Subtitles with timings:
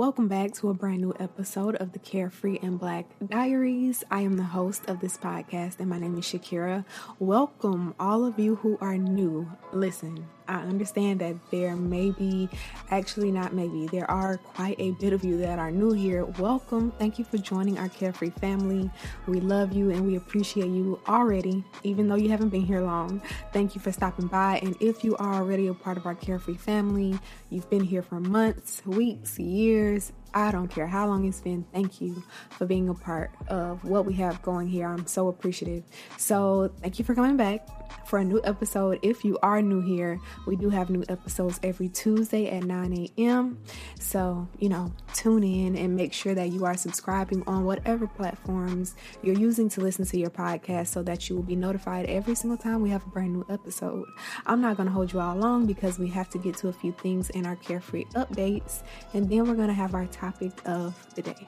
[0.00, 4.02] Welcome back to a brand new episode of the Carefree and Black Diaries.
[4.10, 6.86] I am the host of this podcast, and my name is Shakira.
[7.18, 9.52] Welcome, all of you who are new.
[9.74, 12.48] Listen, I understand that there may be,
[12.90, 16.24] actually, not maybe, there are quite a bit of you that are new here.
[16.24, 16.90] Welcome.
[16.98, 18.90] Thank you for joining our Carefree family.
[19.28, 23.22] We love you and we appreciate you already, even though you haven't been here long.
[23.52, 24.58] Thank you for stopping by.
[24.62, 27.16] And if you are already a part of our Carefree family,
[27.50, 31.64] you've been here for months, weeks, years, I don't care how long it's been.
[31.72, 34.86] Thank you for being a part of what we have going here.
[34.86, 35.84] I'm so appreciative.
[36.16, 37.66] So, thank you for coming back
[38.06, 38.98] for a new episode.
[39.02, 43.58] If you are new here, we do have new episodes every Tuesday at 9 a.m.
[43.98, 48.94] So, you know, tune in and make sure that you are subscribing on whatever platforms
[49.22, 52.58] you're using to listen to your podcast so that you will be notified every single
[52.58, 54.08] time we have a brand new episode.
[54.46, 56.72] I'm not going to hold you all long because we have to get to a
[56.72, 58.82] few things in our carefree updates,
[59.14, 61.46] and then we're going to have our topic of the day.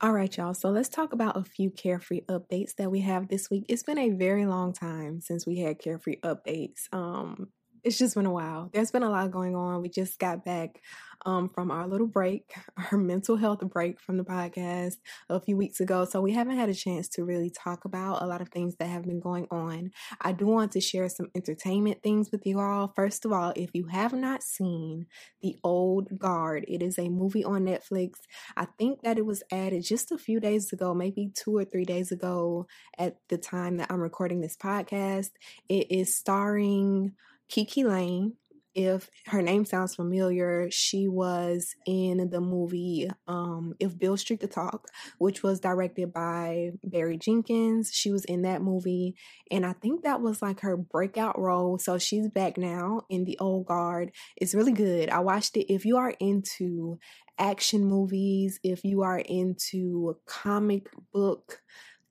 [0.00, 0.52] All right, y'all.
[0.52, 3.64] So let's talk about a few carefree updates that we have this week.
[3.70, 6.92] It's been a very long time since we had carefree updates.
[6.92, 7.48] Um,
[7.84, 8.70] it's just been a while.
[8.72, 9.82] There's been a lot going on.
[9.82, 10.80] We just got back
[11.26, 12.52] um, from our little break,
[12.92, 14.96] our mental health break from the podcast
[15.28, 16.04] a few weeks ago.
[16.04, 18.88] So we haven't had a chance to really talk about a lot of things that
[18.88, 19.90] have been going on.
[20.20, 22.92] I do want to share some entertainment things with you all.
[22.94, 25.06] First of all, if you have not seen
[25.42, 28.14] The Old Guard, it is a movie on Netflix.
[28.56, 31.84] I think that it was added just a few days ago, maybe two or three
[31.84, 32.66] days ago
[32.98, 35.30] at the time that I'm recording this podcast.
[35.68, 37.12] It is starring
[37.50, 38.36] KiKi Layne.
[38.74, 44.50] if her name sounds familiar, she was in the movie um, If Beale Street Could
[44.50, 47.90] Talk, which was directed by Barry Jenkins.
[47.92, 49.14] She was in that movie,
[49.50, 51.78] and I think that was like her breakout role.
[51.78, 54.10] So she's back now in The Old Guard.
[54.36, 55.08] It's really good.
[55.08, 55.72] I watched it.
[55.72, 56.98] If you are into
[57.38, 61.60] action movies, if you are into comic book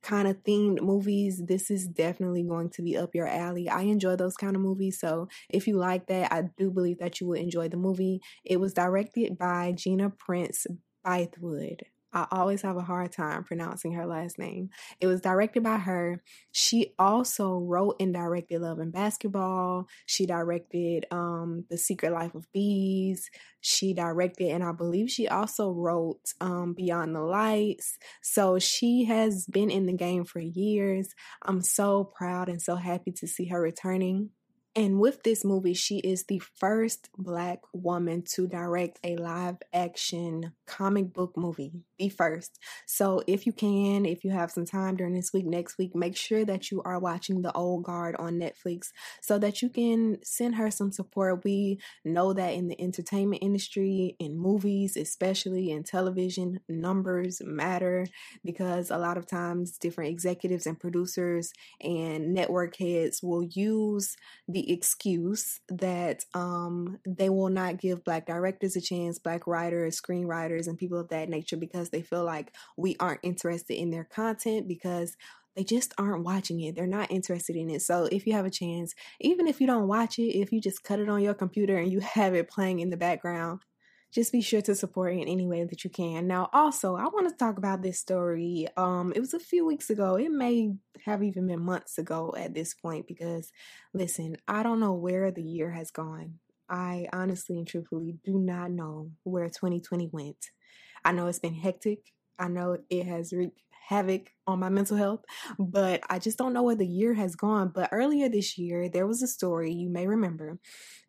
[0.04, 3.68] kind of themed movies, this is definitely going to be up your alley.
[3.68, 5.00] I enjoy those kind of movies.
[5.00, 8.20] So if you like that, I do believe that you will enjoy the movie.
[8.44, 10.66] It was directed by Gina Prince
[11.04, 11.80] Bythewood.
[12.14, 14.70] I always have a hard time pronouncing her last name.
[15.00, 16.22] It was directed by her.
[16.52, 19.88] She also wrote and directed Love and Basketball.
[20.06, 23.30] She directed um, The Secret Life of Bees.
[23.60, 27.98] She directed and I believe she also wrote um, Beyond the Lights.
[28.22, 31.14] So she has been in the game for years.
[31.42, 34.30] I'm so proud and so happy to see her returning.
[34.76, 40.52] And with this movie, she is the first Black woman to direct a live action
[40.66, 41.70] comic book movie.
[42.00, 42.58] The first.
[42.84, 46.16] So, if you can, if you have some time during this week, next week, make
[46.16, 48.88] sure that you are watching The Old Guard on Netflix
[49.22, 51.44] so that you can send her some support.
[51.44, 58.08] We know that in the entertainment industry, in movies, especially in television, numbers matter
[58.44, 64.16] because a lot of times different executives and producers and network heads will use
[64.48, 70.66] the excuse that um, they will not give black directors a chance, black writers, screenwriters,
[70.66, 74.68] and people of that nature because they feel like we aren't interested in their content
[74.68, 75.16] because
[75.56, 76.74] they just aren't watching it.
[76.74, 77.82] They're not interested in it.
[77.82, 80.82] So if you have a chance, even if you don't watch it, if you just
[80.82, 83.60] cut it on your computer and you have it playing in the background,
[84.14, 86.28] just be sure to support in any way that you can.
[86.28, 88.68] Now, also, I want to talk about this story.
[88.76, 90.14] Um, it was a few weeks ago.
[90.14, 90.72] It may
[91.04, 93.50] have even been months ago at this point because,
[93.92, 96.34] listen, I don't know where the year has gone.
[96.68, 100.50] I honestly and truthfully do not know where 2020 went.
[101.04, 102.12] I know it's been hectic.
[102.38, 105.24] I know it has wreaked havoc on my mental health,
[105.58, 107.70] but I just don't know where the year has gone.
[107.74, 110.58] But earlier this year, there was a story you may remember.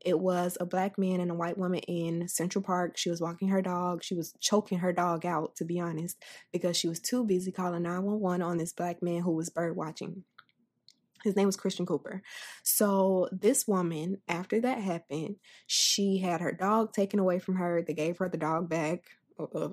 [0.04, 2.98] It was a black man and a white woman in Central Park.
[2.98, 4.04] She was walking her dog.
[4.04, 6.22] She was choking her dog out, to be honest,
[6.52, 10.24] because she was too busy calling 911 on this black man who was bird watching.
[11.24, 12.22] His name was Christian Cooper.
[12.64, 17.82] So, this woman, after that happened, she had her dog taken away from her.
[17.82, 19.06] They gave her the dog back.
[19.40, 19.70] Uh,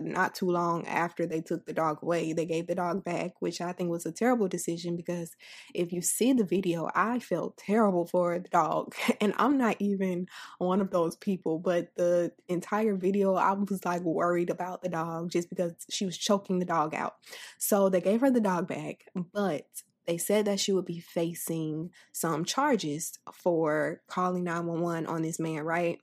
[0.00, 3.60] not too long after they took the dog away, they gave the dog back, which
[3.60, 5.34] I think was a terrible decision because
[5.74, 8.94] if you see the video, I felt terrible for the dog.
[9.20, 14.02] And I'm not even one of those people, but the entire video, I was like
[14.02, 17.16] worried about the dog just because she was choking the dog out.
[17.58, 19.66] So they gave her the dog back, but
[20.08, 25.62] they said that she would be facing some charges for calling 911 on this man,
[25.64, 26.00] right?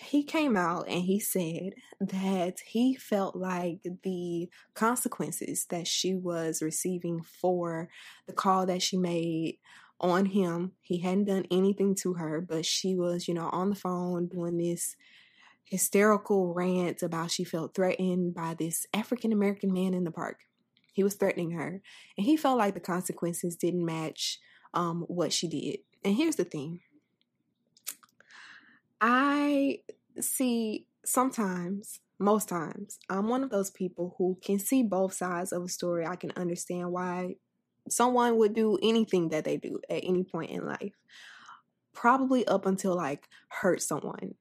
[0.00, 6.62] He came out and he said that he felt like the consequences that she was
[6.62, 7.88] receiving for
[8.26, 9.58] the call that she made
[10.00, 10.72] on him.
[10.82, 14.56] He hadn't done anything to her, but she was, you know, on the phone doing
[14.56, 14.94] this
[15.64, 20.42] hysterical rant about she felt threatened by this African American man in the park.
[20.92, 21.82] He was threatening her,
[22.16, 24.38] and he felt like the consequences didn't match
[24.74, 25.78] um, what she did.
[26.04, 26.80] And here's the thing
[29.00, 29.80] I
[30.20, 35.62] see sometimes, most times, I'm one of those people who can see both sides of
[35.62, 36.06] a story.
[36.06, 37.36] I can understand why
[37.88, 40.94] someone would do anything that they do at any point in life.
[41.92, 44.34] Probably up until like hurt someone.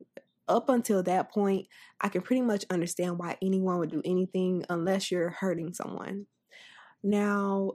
[0.47, 1.67] Up until that point,
[1.99, 6.25] I can pretty much understand why anyone would do anything unless you're hurting someone.
[7.03, 7.73] Now,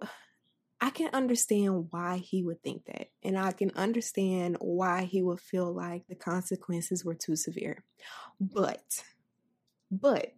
[0.83, 3.07] I can understand why he would think that.
[3.23, 7.85] And I can understand why he would feel like the consequences were too severe.
[8.41, 9.05] But,
[9.93, 10.33] but,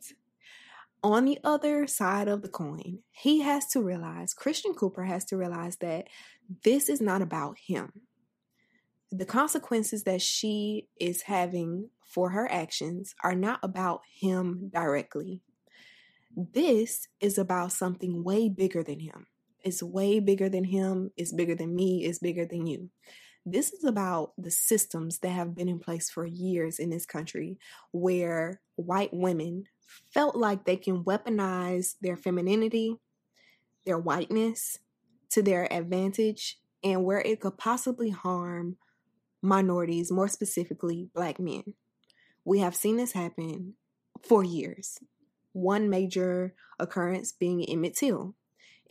[1.02, 5.38] on the other side of the coin, he has to realize, Christian Cooper has to
[5.38, 6.08] realize that
[6.62, 8.02] this is not about him.
[9.10, 15.40] The consequences that she is having for her actions are not about him directly.
[16.36, 19.26] This is about something way bigger than him.
[19.64, 22.90] It's way bigger than him, it's bigger than me, it's bigger than you.
[23.46, 27.58] This is about the systems that have been in place for years in this country
[27.92, 29.64] where white women
[30.12, 32.96] felt like they can weaponize their femininity,
[33.84, 34.78] their whiteness
[35.30, 38.76] to their advantage, and where it could possibly harm
[39.42, 41.74] minorities, more specifically, black men.
[42.44, 43.74] We have seen this happen
[44.22, 44.98] for years.
[45.52, 48.34] One major occurrence being Emmett Till.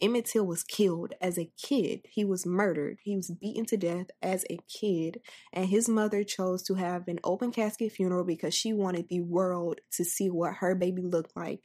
[0.01, 2.01] Emmett Till was killed as a kid.
[2.09, 2.99] He was murdered.
[3.03, 5.21] He was beaten to death as a kid.
[5.51, 9.79] And his mother chose to have an open casket funeral because she wanted the world
[9.91, 11.61] to see what her baby looked like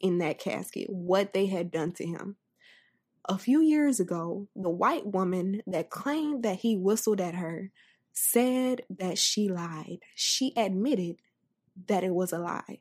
[0.00, 2.36] in that casket, what they had done to him.
[3.28, 7.70] A few years ago, the white woman that claimed that he whistled at her
[8.12, 9.98] said that she lied.
[10.14, 11.16] She admitted
[11.88, 12.80] that it was a lie.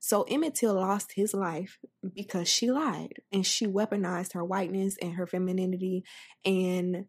[0.00, 1.78] So Emmett Till lost his life
[2.14, 6.04] because she lied and she weaponized her whiteness and her femininity
[6.44, 7.06] and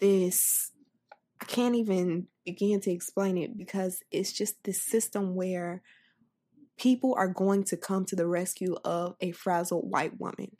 [0.00, 0.72] this
[1.40, 5.82] I can't even begin to explain it because it's just this system where
[6.78, 10.56] people are going to come to the rescue of a frazzled white woman.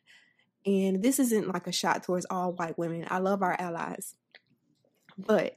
[0.66, 3.06] And this isn't like a shot towards all white women.
[3.08, 4.14] I love our allies.
[5.16, 5.56] But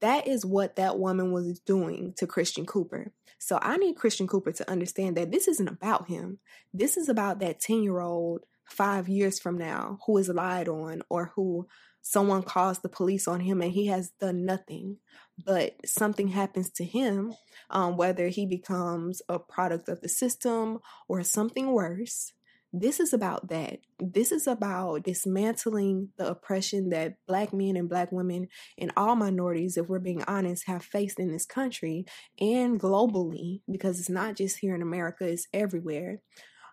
[0.00, 3.12] that is what that woman was doing to Christian Cooper.
[3.38, 6.38] So I need Christian Cooper to understand that this isn't about him.
[6.72, 11.02] This is about that 10 year old five years from now who is lied on
[11.08, 11.66] or who
[12.02, 14.98] someone calls the police on him and he has done nothing.
[15.44, 17.34] But something happens to him,
[17.70, 20.78] um, whether he becomes a product of the system
[21.08, 22.32] or something worse.
[22.72, 23.78] This is about that.
[23.98, 29.78] This is about dismantling the oppression that black men and black women and all minorities,
[29.78, 32.04] if we're being honest, have faced in this country
[32.38, 36.20] and globally, because it's not just here in America, it's everywhere.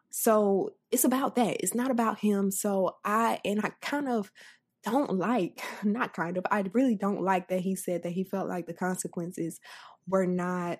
[0.09, 1.57] So it's about that.
[1.61, 2.51] It's not about him.
[2.51, 4.31] So I, and I kind of
[4.83, 8.49] don't like, not kind of, I really don't like that he said that he felt
[8.49, 9.61] like the consequences
[10.07, 10.79] were not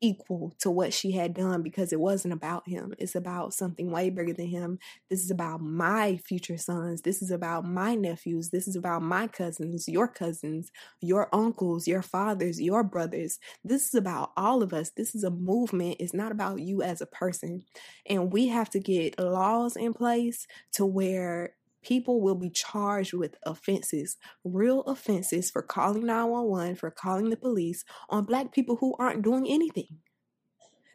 [0.00, 2.94] equal to what she had done because it wasn't about him.
[2.98, 4.78] It's about something way bigger than him.
[5.08, 7.02] This is about my future sons.
[7.02, 8.50] This is about my nephews.
[8.50, 10.70] This is about my cousins, your cousins,
[11.00, 13.38] your uncles, your fathers, your brothers.
[13.64, 14.90] This is about all of us.
[14.90, 15.96] This is a movement.
[16.00, 17.64] It's not about you as a person.
[18.06, 21.54] And we have to get laws in place to where
[21.84, 27.84] people will be charged with offenses, real offenses for calling 911, for calling the police
[28.08, 29.98] on black people who aren't doing anything.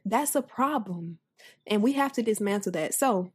[0.03, 1.19] That's a problem.
[1.65, 2.93] And we have to dismantle that.
[2.93, 3.31] So,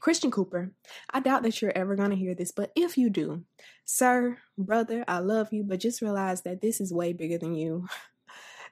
[0.00, 0.72] Christian Cooper,
[1.10, 3.44] I doubt that you're ever going to hear this, but if you do,
[3.84, 7.88] sir, brother, I love you, but just realize that this is way bigger than you.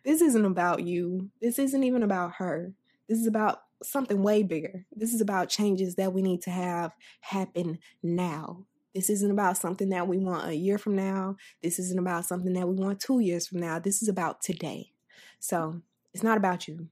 [0.04, 1.30] This isn't about you.
[1.40, 2.74] This isn't even about her.
[3.08, 4.86] This is about something way bigger.
[4.94, 8.66] This is about changes that we need to have happen now.
[8.94, 11.36] This isn't about something that we want a year from now.
[11.62, 13.78] This isn't about something that we want two years from now.
[13.78, 14.92] This is about today.
[15.40, 16.88] So it's not about you.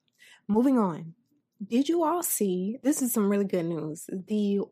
[0.48, 1.14] Moving on.
[1.64, 2.78] Did you all see?
[2.82, 4.10] This is some really good news.
[4.10, 4.62] The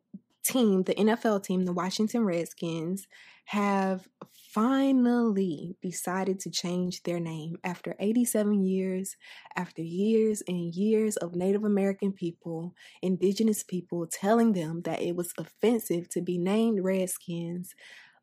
[0.44, 3.06] team, the NFL team, the Washington Redskins,
[3.46, 4.08] have
[4.52, 9.16] finally decided to change their name after 87 years,
[9.56, 15.32] after years and years of Native American people, indigenous people telling them that it was
[15.38, 17.74] offensive to be named Redskins.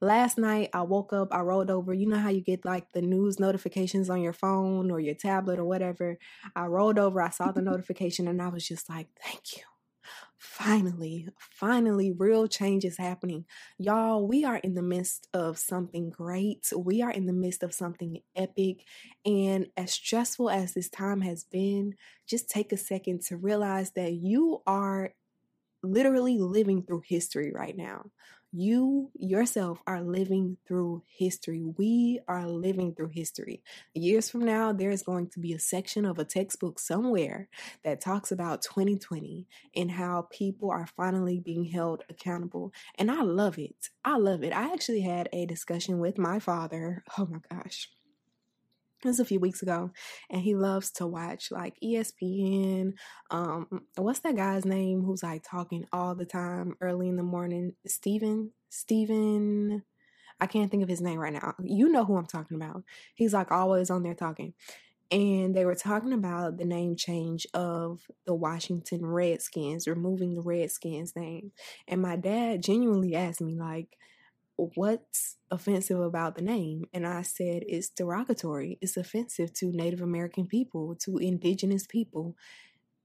[0.02, 1.94] Last night I woke up, I rolled over.
[1.94, 5.60] You know how you get like the news notifications on your phone or your tablet
[5.60, 6.18] or whatever.
[6.56, 9.64] I rolled over, I saw the notification, and I was just like, thank you
[10.38, 13.46] finally, finally, real change is happening.
[13.78, 16.72] Y'all, we are in the midst of something great.
[16.76, 18.86] We are in the midst of something epic.
[19.26, 21.96] And as stressful as this time has been,
[22.28, 25.14] just take a second to realize that you are
[25.84, 28.12] literally living through history right now.
[28.52, 31.64] You yourself are living through history.
[31.64, 33.62] We are living through history.
[33.94, 37.50] Years from now, there is going to be a section of a textbook somewhere
[37.84, 42.74] that talks about 2020 and how people are finally being held accountable.
[42.96, 43.90] And I love it.
[44.04, 44.54] I love it.
[44.54, 47.04] I actually had a discussion with my father.
[47.18, 47.90] Oh my gosh
[49.08, 49.92] it was a few weeks ago
[50.30, 52.94] and he loves to watch like espn
[53.32, 57.74] um what's that guy's name who's like talking all the time early in the morning?
[57.86, 58.52] Steven?
[58.70, 59.84] Steven?
[60.40, 61.56] I can't think of his name right now.
[61.64, 62.84] You know who i'm talking about.
[63.16, 64.54] He's like always on there talking.
[65.10, 71.16] And they were talking about the name change of the Washington Redskins, removing the Redskins
[71.16, 71.54] name.
[71.88, 73.98] And my dad genuinely asked me, like,
[74.58, 76.86] what's offensive about the name?
[76.94, 78.78] And I said, it's derogatory.
[78.82, 82.36] It's offensive to Native American people, to indigenous people.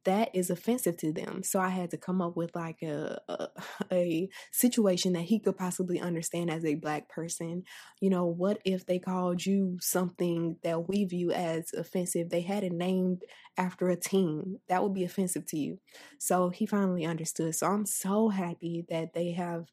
[0.04, 1.44] That is offensive to them.
[1.44, 3.48] So I had to come up with like a, a,
[3.92, 7.62] a situation that he could possibly understand as a black person.
[8.00, 12.30] You know, what if they called you something that we view as offensive?
[12.30, 13.22] They had it named
[13.56, 14.58] after a team.
[14.68, 15.78] That would be offensive to you.
[16.18, 17.54] So he finally understood.
[17.54, 19.66] So I'm so happy that they have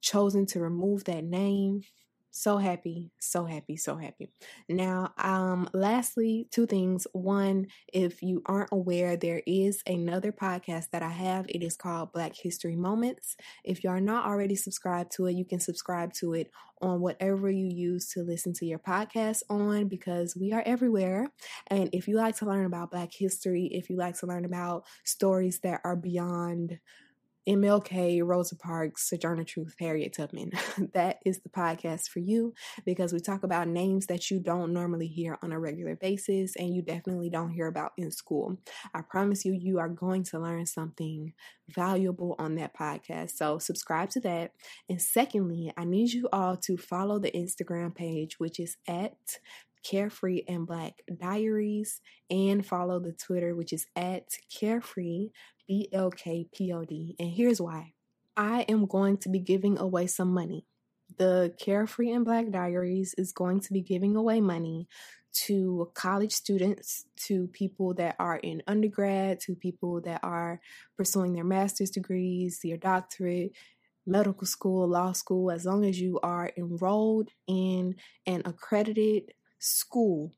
[0.00, 1.82] chosen to remove that name.
[2.30, 4.30] So happy, so happy, so happy.
[4.68, 7.04] Now, um, lastly, two things.
[7.12, 11.46] One, if you aren't aware, there is another podcast that I have.
[11.48, 13.36] It is called Black History Moments.
[13.64, 16.50] If you are not already subscribed to it, you can subscribe to it
[16.80, 21.26] on whatever you use to listen to your podcast on because we are everywhere.
[21.68, 24.84] And if you like to learn about Black history, if you like to learn about
[25.02, 26.78] stories that are beyond
[27.46, 30.52] MLK, Rosa Parks, Sojourner Truth, Harriet Tubman.
[30.94, 32.54] that is the podcast for you
[32.84, 36.74] because we talk about names that you don't normally hear on a regular basis and
[36.74, 38.58] you definitely don't hear about in school.
[38.94, 41.32] I promise you, you are going to learn something
[41.68, 43.32] valuable on that podcast.
[43.36, 44.52] So, subscribe to that.
[44.88, 49.16] And secondly, I need you all to follow the Instagram page, which is at
[49.82, 55.28] Carefree and Black Diaries, and follow the Twitter, which is at Carefree
[55.66, 57.16] B L K P O D.
[57.18, 57.92] And here's why
[58.36, 60.66] I am going to be giving away some money.
[61.16, 64.88] The Carefree and Black Diaries is going to be giving away money
[65.46, 70.60] to college students, to people that are in undergrad, to people that are
[70.96, 73.52] pursuing their master's degrees, their doctorate,
[74.06, 77.94] medical school, law school, as long as you are enrolled in
[78.26, 80.32] an accredited school,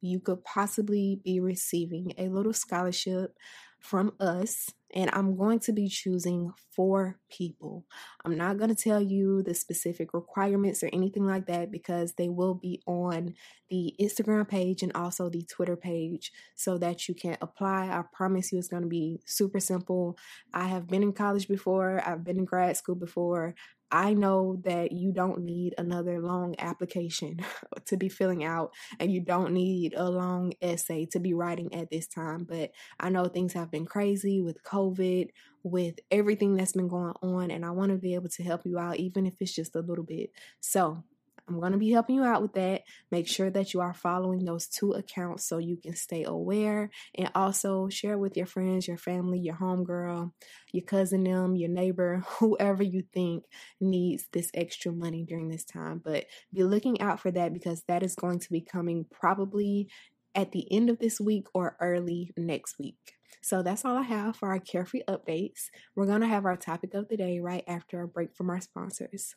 [0.00, 3.36] you could possibly be receiving a little scholarship
[3.80, 7.84] from us and I'm going to be choosing four people.
[8.24, 12.28] I'm not going to tell you the specific requirements or anything like that because they
[12.28, 13.34] will be on
[13.68, 17.88] the Instagram page and also the Twitter page so that you can apply.
[17.88, 20.16] I promise you it's going to be super simple.
[20.54, 23.54] I have been in college before, I've been in grad school before.
[23.90, 27.40] I know that you don't need another long application
[27.86, 31.90] to be filling out, and you don't need a long essay to be writing at
[31.90, 32.44] this time.
[32.44, 35.30] But I know things have been crazy with COVID,
[35.62, 38.78] with everything that's been going on, and I want to be able to help you
[38.78, 40.30] out, even if it's just a little bit.
[40.60, 41.04] So
[41.48, 42.82] I'm going to be helping you out with that.
[43.10, 47.30] Make sure that you are following those two accounts so you can stay aware and
[47.34, 50.32] also share with your friends, your family, your homegirl,
[50.72, 53.44] your cousin, them, your neighbor, whoever you think
[53.80, 56.00] needs this extra money during this time.
[56.04, 59.88] But be looking out for that because that is going to be coming probably
[60.34, 63.14] at the end of this week or early next week.
[63.40, 65.70] So that's all I have for our carefree updates.
[65.94, 68.60] We're going to have our topic of the day right after a break from our
[68.60, 69.36] sponsors.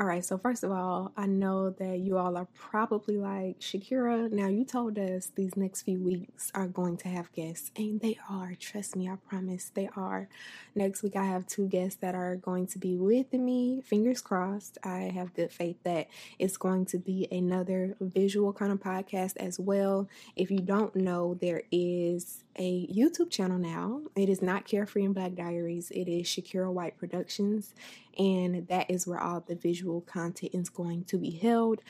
[0.00, 4.30] All right, so first of all, I know that you all are probably like, Shakira,
[4.30, 8.16] now you told us these next few weeks are going to have guests, and they
[8.30, 8.54] are.
[8.60, 10.28] Trust me, I promise they are.
[10.76, 13.82] Next week, I have two guests that are going to be with me.
[13.84, 14.78] Fingers crossed.
[14.84, 16.06] I have good faith that
[16.38, 20.08] it's going to be another visual kind of podcast as well.
[20.36, 24.02] If you don't know, there is a YouTube channel now.
[24.14, 27.74] It is not Carefree and Black Diaries, it is Shakira White Productions
[28.18, 31.80] and that is where all the visual content is going to be held.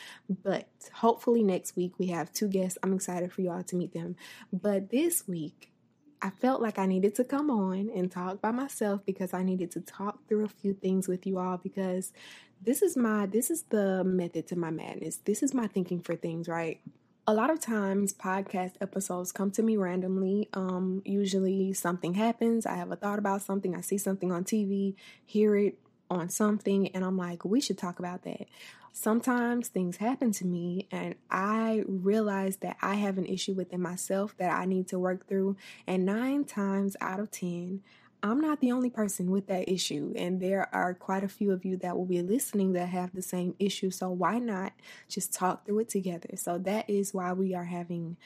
[0.42, 2.78] But hopefully, next week we have two guests.
[2.82, 4.16] I'm excited for y'all to meet them.
[4.52, 5.72] But this week,
[6.20, 9.70] I felt like I needed to come on and talk by myself because I needed
[9.72, 12.12] to talk through a few things with you all because
[12.60, 15.18] this is my this is the method to my madness.
[15.24, 16.80] This is my thinking for things, right?
[17.28, 22.74] a lot of times podcast episodes come to me randomly um, usually something happens i
[22.74, 24.94] have a thought about something i see something on tv
[25.26, 25.78] hear it
[26.10, 28.46] on something and I'm like, we should talk about that.
[28.92, 34.36] Sometimes things happen to me and I realize that I have an issue within myself
[34.38, 35.56] that I need to work through.
[35.86, 37.82] And nine times out of 10,
[38.22, 41.64] I'm not the only person with that issue, and there are quite a few of
[41.64, 43.90] you that will be listening that have the same issue.
[43.90, 44.72] So, why not
[45.08, 46.30] just talk through it together?
[46.34, 48.16] So, that is why we are having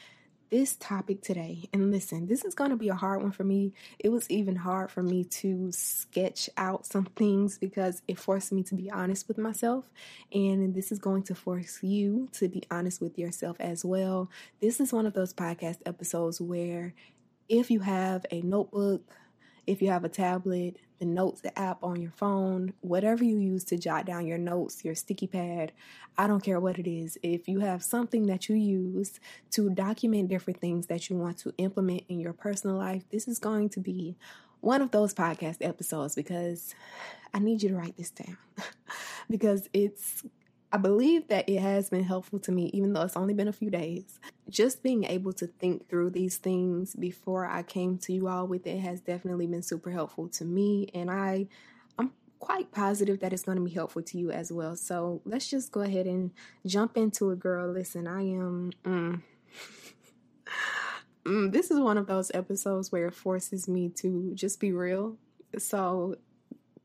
[0.52, 1.66] this topic today.
[1.73, 3.73] And listen, this is going to be a hard one for me.
[3.99, 8.62] It was even hard for me to sketch out some things because it forced me
[8.64, 9.90] to be honest with myself.
[10.30, 14.30] And this is going to force you to be honest with yourself as well.
[14.61, 16.92] This is one of those podcast episodes where
[17.49, 19.11] if you have a notebook,
[19.66, 23.76] if you have a tablet, the notes app on your phone, whatever you use to
[23.76, 25.73] jot down your notes, your sticky pad,
[26.16, 27.19] I don't care what it is.
[27.23, 29.19] If you have something that you use
[29.52, 33.38] to document different things that you want to implement in your personal life, this is
[33.38, 34.16] going to be
[34.61, 36.75] one of those podcast episodes because
[37.35, 38.37] I need you to write this down
[39.31, 40.23] because it's
[40.73, 43.52] I believe that it has been helpful to me, even though it's only been a
[43.52, 44.19] few days.
[44.49, 48.67] Just being able to think through these things before I came to you all with
[48.67, 50.88] it has definitely been super helpful to me.
[50.95, 51.47] And I,
[51.99, 54.75] I'm quite positive that it's going to be helpful to you as well.
[54.75, 56.31] So let's just go ahead and
[56.64, 57.71] jump into it, girl.
[57.71, 58.73] Listen, I am.
[58.83, 59.23] Mm,
[61.26, 65.19] mm, this is one of those episodes where it forces me to just be real.
[65.59, 66.17] So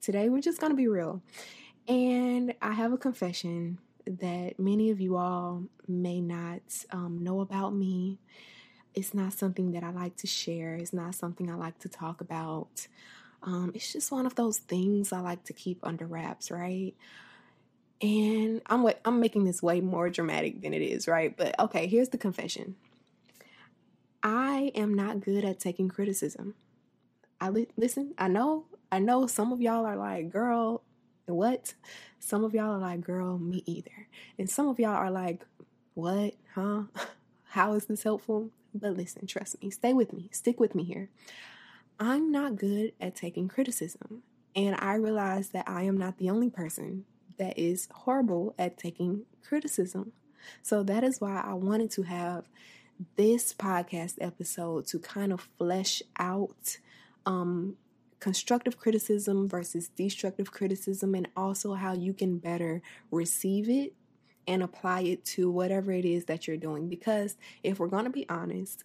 [0.01, 1.21] today we're just going to be real.
[1.87, 7.73] And I have a confession that many of you all may not um, know about
[7.73, 8.19] me.
[8.93, 12.19] It's not something that I like to share, it's not something I like to talk
[12.21, 12.87] about.
[13.43, 16.93] Um, it's just one of those things I like to keep under wraps, right?
[18.01, 21.35] And I'm what I'm making this way more dramatic than it is, right?
[21.35, 22.75] But okay, here's the confession.
[24.23, 26.55] I am not good at taking criticism.
[27.39, 30.81] I li- listen, I know, I know some of y'all are like, "Girl,
[31.27, 31.73] what?
[32.19, 34.07] Some of y'all are like, girl, me either.
[34.37, 35.45] And some of y'all are like,
[35.93, 36.35] what?
[36.53, 36.83] Huh?
[37.49, 38.51] How is this helpful?
[38.73, 41.09] But listen, trust me, stay with me, stick with me here.
[41.99, 44.23] I'm not good at taking criticism.
[44.55, 47.05] And I realize that I am not the only person
[47.37, 50.13] that is horrible at taking criticism.
[50.61, 52.45] So that is why I wanted to have
[53.15, 56.77] this podcast episode to kind of flesh out
[57.25, 57.77] um,
[58.19, 63.93] constructive criticism versus destructive criticism, and also how you can better receive it
[64.47, 66.87] and apply it to whatever it is that you're doing.
[66.87, 68.83] Because if we're going to be honest,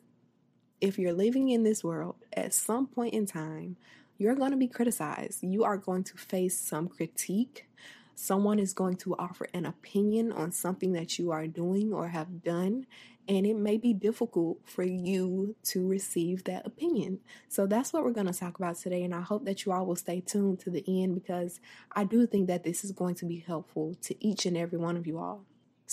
[0.81, 3.77] if you're living in this world, at some point in time,
[4.19, 5.43] you're going to be criticized.
[5.43, 7.69] You are going to face some critique.
[8.15, 12.43] Someone is going to offer an opinion on something that you are doing or have
[12.43, 12.87] done,
[13.29, 17.21] and it may be difficult for you to receive that opinion.
[17.49, 19.03] So that's what we're going to talk about today.
[19.05, 21.61] And I hope that you all will stay tuned to the end because
[21.93, 24.97] I do think that this is going to be helpful to each and every one
[24.97, 25.45] of you all.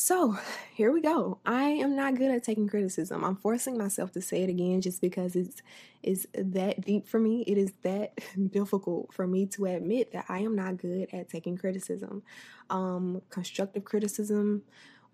[0.02, 0.38] So
[0.76, 1.40] here we go.
[1.46, 3.22] I am not good at taking criticism.
[3.22, 5.62] I'm forcing myself to say it again just because it's
[6.02, 7.44] is that deep for me.
[7.46, 8.14] It is that
[8.52, 12.24] difficult for me to admit that I am not good at taking criticism.
[12.70, 14.64] Um, constructive criticism,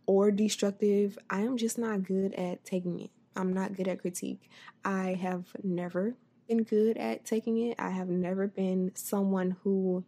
[0.06, 3.12] or destructive, I am just not good at taking it.
[3.36, 4.50] I'm not good at critique.
[4.84, 6.16] I have never
[6.48, 7.76] been good at taking it.
[7.80, 10.06] I have never been someone who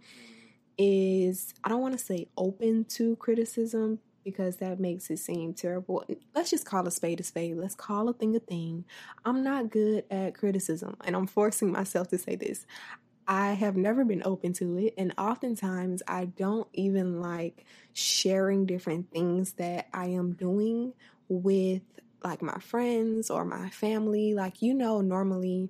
[0.78, 6.04] is, I don't want to say open to criticism because that makes it seem terrible.
[6.36, 7.56] Let's just call a spade a spade.
[7.56, 8.84] Let's call a thing a thing.
[9.24, 12.66] I'm not good at criticism, and I'm forcing myself to say this.
[13.28, 14.94] I have never been open to it.
[14.98, 20.94] And oftentimes, I don't even like sharing different things that I am doing
[21.28, 21.82] with
[22.24, 24.34] like my friends or my family.
[24.34, 25.70] Like, you know, normally,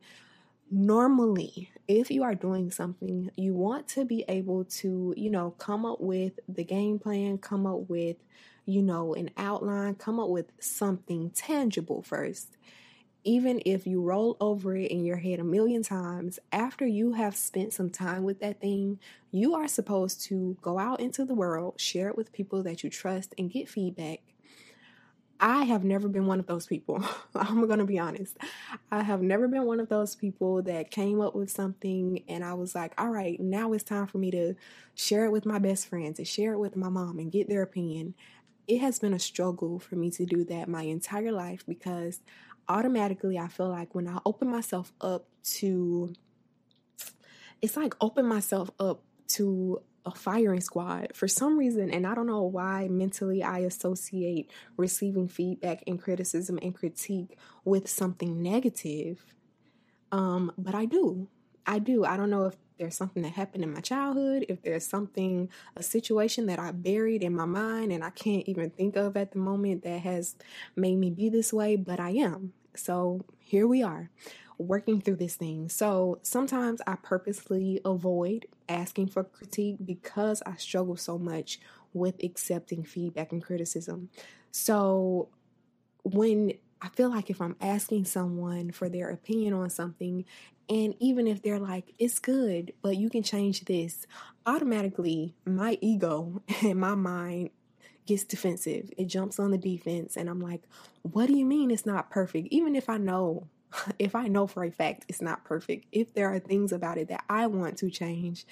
[0.70, 5.86] normally, if you are doing something, you want to be able to, you know, come
[5.86, 8.17] up with the game plan, come up with,
[8.65, 12.58] you know, an outline, come up with something tangible first.
[13.23, 17.36] Even if you roll over it in your head a million times, after you have
[17.36, 18.99] spent some time with that thing,
[19.32, 22.89] you are supposed to go out into the world, share it with people that you
[22.89, 24.21] trust, and get feedback
[25.39, 27.03] I have never been one of those people.
[27.36, 28.38] I'm going to be honest.
[28.91, 32.53] I have never been one of those people that came up with something and I
[32.56, 34.56] was like, all right, now it's time for me to
[34.95, 37.62] share it with my best friends, and share it with my mom and get their
[37.62, 38.15] opinion.
[38.67, 42.19] It has been a struggle for me to do that my entire life because
[42.69, 46.13] automatically I feel like when I open myself up to,
[47.62, 52.27] it's like open myself up to a firing squad for some reason, and I don't
[52.27, 59.25] know why mentally I associate receiving feedback and criticism and critique with something negative.
[60.12, 61.27] Um, but I do.
[61.67, 62.06] I do.
[62.06, 65.84] I don't know if there's something that happened in my childhood, if there's something, a
[65.84, 69.39] situation that I buried in my mind and I can't even think of at the
[69.39, 70.36] moment that has
[70.75, 72.53] made me be this way, but I am.
[72.75, 74.10] So here we are
[74.58, 75.69] working through this thing.
[75.69, 81.60] So sometimes I purposely avoid asking for critique because I struggle so much
[81.93, 84.10] with accepting feedback and criticism.
[84.51, 85.30] So
[86.03, 90.25] when I feel like if I'm asking someone for their opinion on something,
[90.69, 94.06] and even if they're like, it's good, but you can change this,
[94.45, 97.51] automatically my ego and my mind
[98.06, 98.89] gets defensive.
[98.97, 100.63] It jumps on the defense, and I'm like,
[101.03, 102.47] what do you mean it's not perfect?
[102.51, 103.47] Even if I know
[103.99, 107.10] if I know for a fact it's not perfect, if there are things about it
[107.10, 108.45] that I want to change,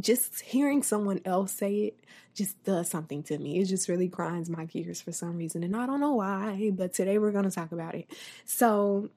[0.00, 2.00] just hearing someone else say it
[2.34, 3.58] just does something to me.
[3.60, 5.62] It just really grinds my gears for some reason.
[5.62, 8.06] And I don't know why, but today we're going to talk about it.
[8.44, 9.10] So,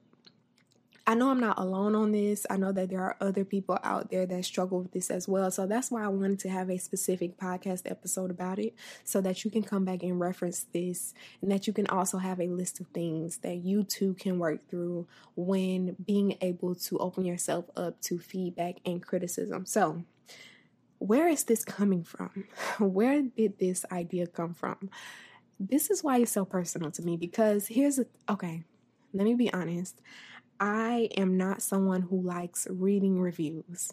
[1.06, 2.46] I know I'm not alone on this.
[2.48, 5.50] I know that there are other people out there that struggle with this as well.
[5.50, 9.44] So that's why I wanted to have a specific podcast episode about it so that
[9.44, 11.12] you can come back and reference this
[11.42, 14.66] and that you can also have a list of things that you too can work
[14.70, 19.66] through when being able to open yourself up to feedback and criticism.
[19.66, 20.04] So,
[20.98, 22.46] where is this coming from?
[22.78, 24.88] Where did this idea come from?
[25.60, 28.64] This is why it's so personal to me because here's a okay,
[29.12, 30.00] let me be honest.
[30.60, 33.92] I am not someone who likes reading reviews.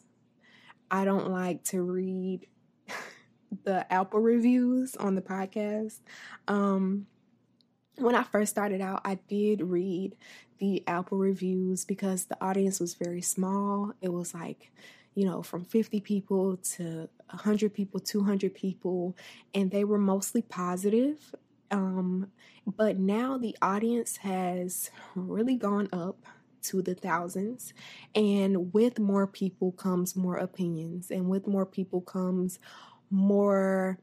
[0.89, 2.47] I don't like to read
[3.63, 5.99] the Apple reviews on the podcast.
[6.47, 7.07] Um,
[7.97, 10.15] when I first started out, I did read
[10.59, 13.93] the Apple reviews because the audience was very small.
[14.01, 14.71] It was like,
[15.15, 19.15] you know, from 50 people to 100 people, 200 people,
[19.53, 21.33] and they were mostly positive.
[21.71, 22.31] Um,
[22.65, 26.25] but now the audience has really gone up
[26.63, 27.73] to the thousands.
[28.15, 32.59] And with more people comes more opinions, and with more people comes
[33.09, 33.99] more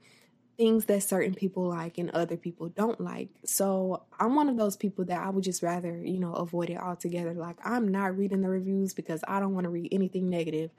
[0.58, 3.28] things that certain people like and other people don't like.
[3.44, 6.78] So I'm one of those people that I would just rather, you know, avoid it
[6.78, 7.32] altogether.
[7.32, 10.72] Like I'm not reading the reviews because I don't want to read anything negative.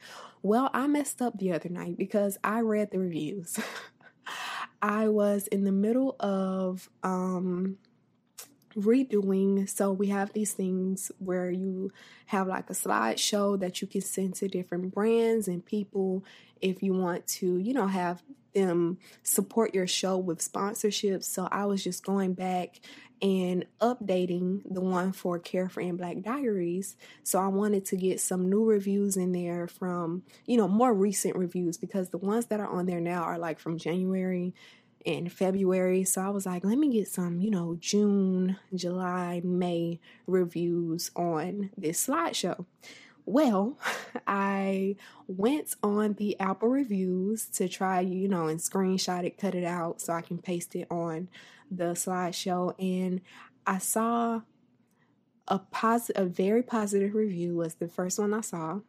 [0.43, 3.57] Well, I messed up the other night because I read the reviews.
[4.81, 7.77] I was in the middle of um
[8.79, 9.69] redoing.
[9.69, 11.91] So we have these things where you
[12.27, 16.23] have like a slideshow that you can send to different brands and people
[16.61, 18.21] if you want to, you know, have
[18.53, 21.25] them support your show with sponsorships.
[21.25, 22.79] So I was just going back
[23.21, 26.95] and updating the one for Carefree and Black Diaries.
[27.23, 31.35] So I wanted to get some new reviews in there from, you know, more recent
[31.35, 34.53] reviews because the ones that are on there now are like from January
[35.05, 36.03] in February.
[36.03, 41.71] So I was like, let me get some, you know, June, July, May reviews on
[41.77, 42.65] this slideshow.
[43.25, 43.77] Well,
[44.27, 44.95] I
[45.27, 50.01] went on the Apple reviews to try, you know, and screenshot it, cut it out
[50.01, 51.29] so I can paste it on
[51.69, 52.73] the slideshow.
[52.79, 53.21] And
[53.65, 54.41] I saw
[55.47, 58.79] a positive, a very positive review was the first one I saw.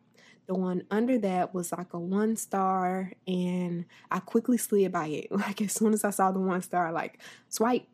[0.51, 5.29] The one under that was like a one star, and I quickly slid by it.
[5.31, 7.87] Like as soon as I saw the one star, like swipe,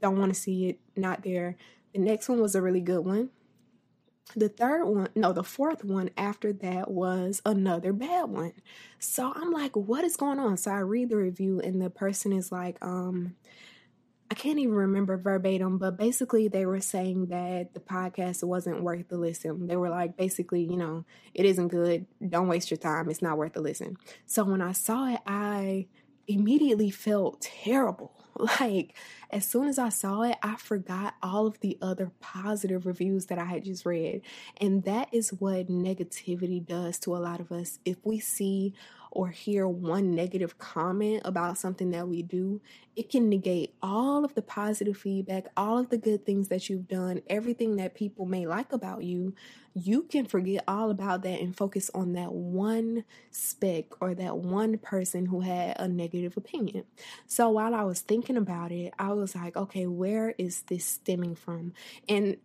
[0.00, 1.58] don't want to see it, not there.
[1.92, 3.28] The next one was a really good one.
[4.34, 8.54] The third one, no, the fourth one after that was another bad one.
[8.98, 10.56] So I'm like, what is going on?
[10.56, 13.36] So I read the review, and the person is like, um,
[14.30, 19.08] I can't even remember verbatim, but basically they were saying that the podcast wasn't worth
[19.08, 19.66] the listen.
[19.66, 22.04] They were like, basically, you know, it isn't good.
[22.26, 23.08] Don't waste your time.
[23.08, 23.96] It's not worth the listen.
[24.26, 25.86] So when I saw it, I
[26.26, 28.14] immediately felt terrible.
[28.60, 28.94] Like,
[29.30, 33.38] as soon as I saw it, I forgot all of the other positive reviews that
[33.38, 34.22] I had just read.
[34.60, 37.80] And that is what negativity does to a lot of us.
[37.84, 38.74] If we see
[39.18, 42.60] or hear one negative comment about something that we do,
[42.94, 46.86] it can negate all of the positive feedback, all of the good things that you've
[46.86, 49.34] done, everything that people may like about you.
[49.74, 53.02] You can forget all about that and focus on that one
[53.32, 56.84] speck or that one person who had a negative opinion.
[57.26, 61.34] So while I was thinking about it, I was like, okay, where is this stemming
[61.34, 61.72] from?
[62.08, 62.36] And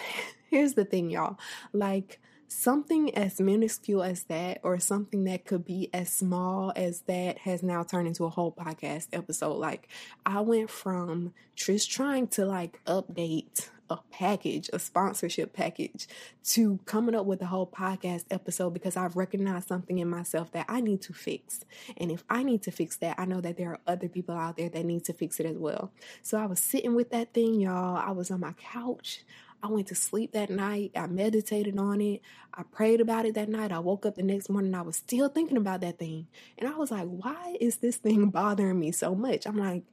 [0.50, 1.38] here's the thing, y'all.
[1.72, 7.38] Like, something as minuscule as that or something that could be as small as that
[7.38, 9.54] has now turned into a whole podcast episode.
[9.54, 9.88] Like
[10.24, 16.06] i went from just trying to like update a package a sponsorship package
[16.44, 20.66] to coming up with a whole podcast episode because i've recognized something in myself that
[20.68, 21.64] i need to fix.
[21.96, 24.56] And if i need to fix that i know that there are other people out
[24.56, 25.90] there that need to fix it as well.
[26.22, 27.96] So i was sitting with that thing y'all.
[27.96, 29.24] I was on my couch
[29.62, 30.92] I went to sleep that night.
[30.94, 32.22] I meditated on it.
[32.54, 33.72] I prayed about it that night.
[33.72, 34.74] I woke up the next morning.
[34.74, 36.28] I was still thinking about that thing.
[36.56, 39.46] And I was like, why is this thing bothering me so much?
[39.46, 39.84] I'm like,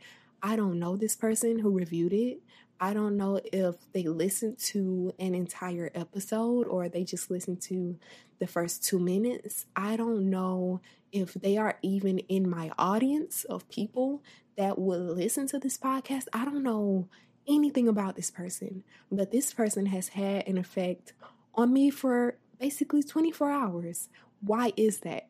[0.43, 2.39] I don't know this person who reviewed it.
[2.79, 7.97] I don't know if they listened to an entire episode or they just listened to
[8.39, 9.65] the first two minutes.
[9.75, 14.21] I don't know if they are even in my audience of people
[14.57, 16.25] that would listen to this podcast.
[16.33, 17.07] I don't know
[17.47, 21.13] anything about this person, but this person has had an effect
[21.53, 24.09] on me for basically 24 hours.
[24.41, 25.27] Why is that?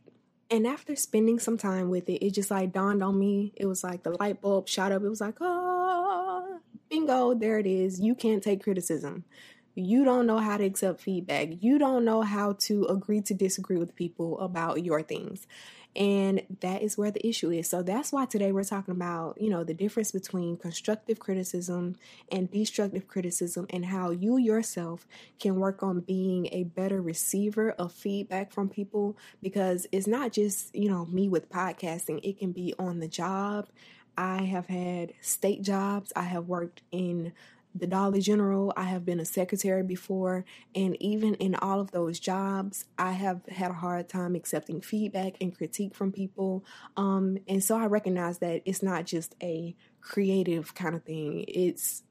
[0.49, 3.53] And after spending some time with it, it just like dawned on me.
[3.55, 5.03] It was like the light bulb shot up.
[5.03, 7.99] It was like, oh, bingo, there it is.
[7.99, 9.25] You can't take criticism.
[9.73, 11.49] You don't know how to accept feedback.
[11.61, 15.47] You don't know how to agree to disagree with people about your things.
[15.95, 17.69] And that is where the issue is.
[17.69, 21.95] So that's why today we're talking about, you know, the difference between constructive criticism
[22.29, 25.07] and destructive criticism and how you yourself
[25.39, 30.75] can work on being a better receiver of feedback from people because it's not just,
[30.75, 33.69] you know, me with podcasting, it can be on the job.
[34.17, 36.13] I have had state jobs.
[36.15, 37.33] I have worked in
[37.75, 38.73] the Dollar General.
[38.77, 43.45] I have been a secretary before, and even in all of those jobs, I have
[43.47, 46.65] had a hard time accepting feedback and critique from people.
[46.95, 52.03] Um, and so I recognize that it's not just a creative kind of thing, it's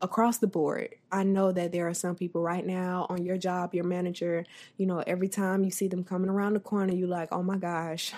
[0.00, 0.94] across the board.
[1.10, 4.44] I know that there are some people right now on your job, your manager,
[4.76, 7.56] you know, every time you see them coming around the corner, you're like, oh my
[7.56, 8.12] gosh,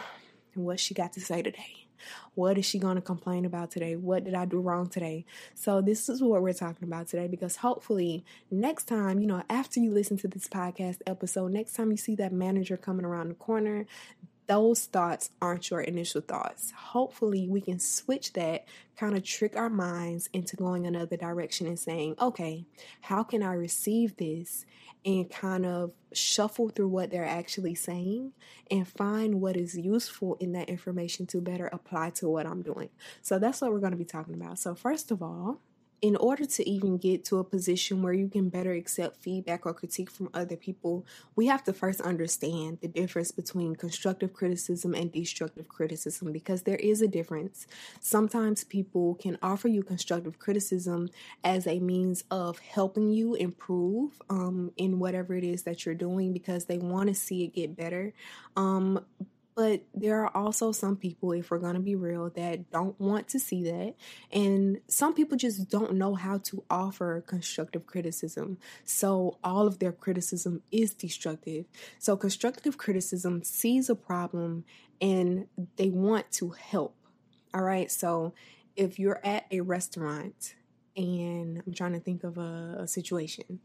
[0.54, 1.85] what she got to say today?
[2.34, 3.96] What is she going to complain about today?
[3.96, 5.24] What did I do wrong today?
[5.54, 9.80] So, this is what we're talking about today because hopefully, next time, you know, after
[9.80, 13.34] you listen to this podcast episode, next time you see that manager coming around the
[13.34, 13.86] corner,
[14.46, 16.72] those thoughts aren't your initial thoughts.
[16.72, 21.78] Hopefully, we can switch that, kind of trick our minds into going another direction and
[21.78, 22.64] saying, okay,
[23.00, 24.64] how can I receive this
[25.06, 28.32] and kind of shuffle through what they're actually saying
[28.70, 32.88] and find what is useful in that information to better apply to what I'm doing.
[33.22, 34.58] So that's what we're going to be talking about.
[34.58, 35.60] So, first of all,
[36.02, 39.72] in order to even get to a position where you can better accept feedback or
[39.72, 45.10] critique from other people, we have to first understand the difference between constructive criticism and
[45.10, 47.66] destructive criticism because there is a difference.
[48.00, 51.08] Sometimes people can offer you constructive criticism
[51.42, 56.32] as a means of helping you improve um, in whatever it is that you're doing
[56.32, 58.12] because they want to see it get better.
[58.56, 59.04] Um,
[59.56, 63.26] but there are also some people, if we're going to be real, that don't want
[63.28, 63.94] to see that.
[64.30, 68.58] And some people just don't know how to offer constructive criticism.
[68.84, 71.64] So all of their criticism is destructive.
[71.98, 74.66] So constructive criticism sees a problem
[75.00, 76.94] and they want to help.
[77.54, 77.90] All right.
[77.90, 78.34] So
[78.76, 80.54] if you're at a restaurant
[80.94, 83.60] and I'm trying to think of a, a situation,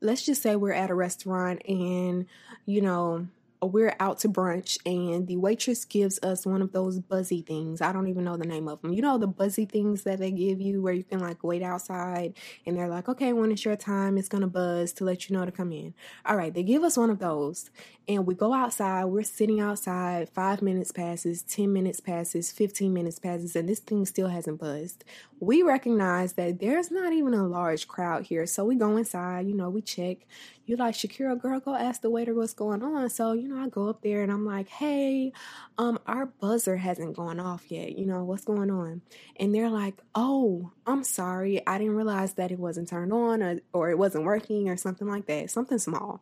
[0.00, 2.26] let's just say we're at a restaurant and,
[2.66, 3.28] you know,
[3.62, 7.80] we're out to brunch and the waitress gives us one of those buzzy things.
[7.80, 8.92] I don't even know the name of them.
[8.92, 12.34] You know the buzzy things that they give you where you can like wait outside
[12.64, 15.36] and they're like, "Okay, when it's your time, it's going to buzz to let you
[15.36, 15.94] know to come in."
[16.24, 17.70] All right, they give us one of those
[18.06, 19.04] and we go outside.
[19.06, 20.28] We're sitting outside.
[20.28, 25.04] 5 minutes passes, 10 minutes passes, 15 minutes passes and this thing still hasn't buzzed.
[25.40, 28.46] We recognize that there's not even a large crowd here.
[28.46, 30.26] So we go inside, you know, we check.
[30.68, 33.68] You like, "Shakira, girl, go ask the waiter what's going on." So, you know, I
[33.68, 35.32] go up there and I'm like, hey,
[35.78, 37.98] um, our buzzer hasn't gone off yet.
[37.98, 39.02] You know, what's going on?
[39.36, 41.66] And they're like, oh, I'm sorry.
[41.66, 45.08] I didn't realize that it wasn't turned on or, or it wasn't working or something
[45.08, 46.20] like that, something small.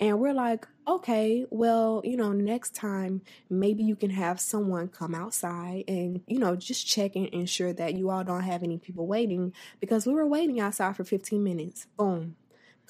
[0.00, 5.14] And we're like, okay, well, you know, next time maybe you can have someone come
[5.14, 9.06] outside and, you know, just check and ensure that you all don't have any people
[9.06, 11.86] waiting because we were waiting outside for 15 minutes.
[11.98, 12.36] Boom.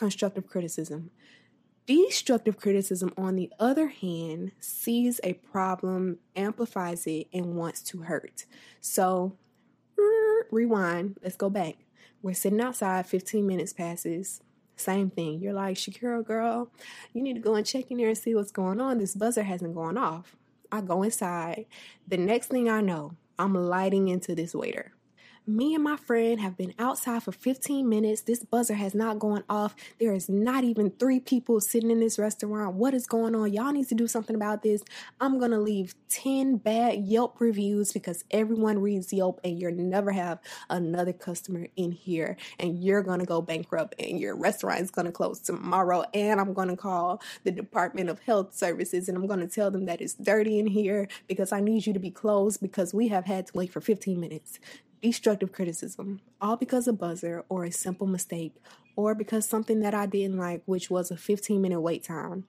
[0.01, 1.11] Constructive criticism.
[1.85, 8.47] Destructive criticism, on the other hand, sees a problem, amplifies it, and wants to hurt.
[8.81, 9.37] So,
[10.51, 11.75] rewind, let's go back.
[12.23, 14.41] We're sitting outside, 15 minutes passes.
[14.75, 15.39] Same thing.
[15.39, 16.73] You're like, Shakira, girl,
[17.13, 18.97] you need to go and check in there and see what's going on.
[18.97, 20.35] This buzzer hasn't gone off.
[20.73, 21.67] I go inside.
[22.09, 24.95] The next thing I know, I'm lighting into this waiter.
[25.47, 28.21] Me and my friend have been outside for 15 minutes.
[28.21, 29.75] This buzzer has not gone off.
[29.99, 32.77] There is not even three people sitting in this restaurant.
[32.77, 33.53] What is going on?
[33.53, 34.85] Y'all need to do something about this.
[35.19, 40.13] I'm going to leave 10 bad Yelp reviews because everyone reads Yelp and you'll never
[40.13, 44.91] have another customer in here and you're going to go bankrupt and your restaurant is
[44.91, 46.05] going to close tomorrow.
[46.13, 49.71] And I'm going to call the Department of Health Services and I'm going to tell
[49.71, 53.09] them that it's dirty in here because I need you to be closed because we
[53.09, 54.61] have had to wait for 15 minutes
[55.03, 58.55] destructive criticism, all because a buzzer or a simple mistake,
[58.97, 62.45] or because something that I didn't like, which was a 15 minute wait time.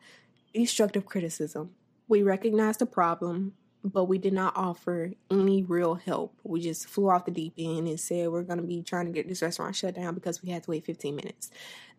[0.53, 1.71] Destructive criticism.
[2.07, 6.35] We recognized the problem, but we did not offer any real help.
[6.43, 9.11] We just flew off the deep end and said we're going to be trying to
[9.11, 11.49] get this restaurant shut down because we had to wait 15 minutes.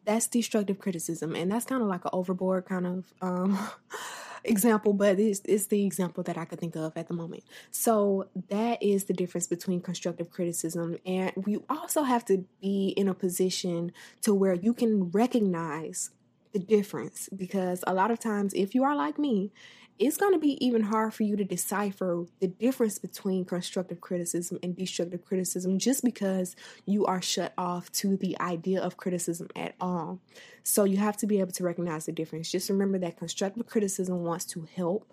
[0.04, 3.58] That's destructive criticism, and that's kind of like an overboard kind of um,
[4.44, 7.44] example, but it's, it's the example that I could think of at the moment.
[7.70, 13.09] So that is the difference between constructive criticism, and we also have to be in
[13.09, 16.11] a position to where you can recognize
[16.52, 19.50] the difference because a lot of times, if you are like me,
[19.98, 24.59] it's going to be even hard for you to decipher the difference between constructive criticism
[24.62, 29.74] and destructive criticism just because you are shut off to the idea of criticism at
[29.81, 30.18] all.
[30.64, 32.50] So you have to be able to recognize the difference.
[32.50, 35.12] Just remember that constructive criticism wants to help.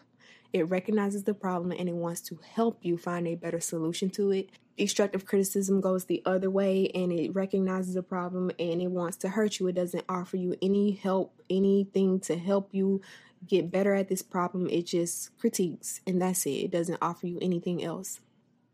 [0.51, 4.31] It recognizes the problem and it wants to help you find a better solution to
[4.31, 4.49] it.
[4.77, 9.29] Destructive criticism goes the other way and it recognizes the problem and it wants to
[9.29, 9.67] hurt you.
[9.67, 13.01] It doesn't offer you any help, anything to help you
[13.47, 14.69] get better at this problem.
[14.69, 16.51] It just critiques and that's it.
[16.51, 18.19] It doesn't offer you anything else.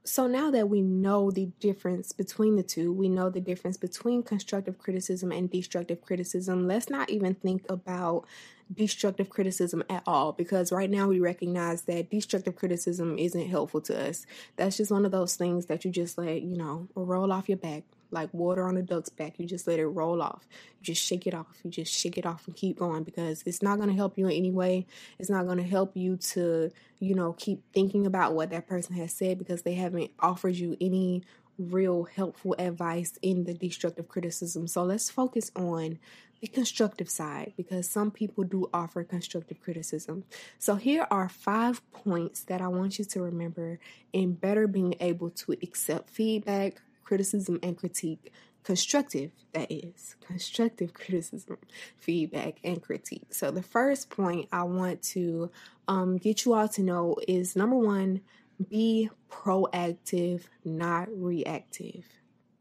[0.07, 4.21] So now that we know the difference between the two, we know the difference between
[4.21, 8.25] constructive criticism and destructive criticism, let's not even think about
[8.71, 14.09] destructive criticism at all because right now we recognize that destructive criticism isn't helpful to
[14.09, 14.27] us.
[14.57, 17.57] That's just one of those things that you just let, you know, roll off your
[17.57, 19.39] back like water on a duck's back.
[19.39, 20.47] You just let it roll off.
[20.79, 21.57] You just shake it off.
[21.63, 24.27] You just shake it off and keep going because it's not going to help you
[24.27, 24.87] in any way.
[25.19, 28.95] It's not going to help you to, you know, keep thinking about what that person
[28.95, 31.23] has said because they haven't offered you any
[31.57, 34.67] real helpful advice in the destructive criticism.
[34.67, 35.99] So let's focus on
[36.41, 40.25] the constructive side because some people do offer constructive criticism.
[40.59, 43.79] So here are five points that I want you to remember
[44.13, 48.33] in better being able to accept feedback, criticism, and critique.
[48.63, 51.57] Constructive, that is, constructive criticism,
[51.97, 53.27] feedback, and critique.
[53.33, 55.51] So, the first point I want to
[55.87, 58.21] um, get you all to know is number one,
[58.69, 62.05] be proactive, not reactive.